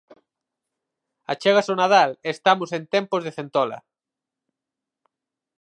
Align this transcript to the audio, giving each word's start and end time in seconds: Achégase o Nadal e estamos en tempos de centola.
Achégase 1.31 1.71
o 1.73 1.79
Nadal 1.81 2.11
e 2.15 2.27
estamos 2.35 2.69
en 2.77 2.83
tempos 2.95 3.21
de 3.23 3.35
centola. 3.37 3.79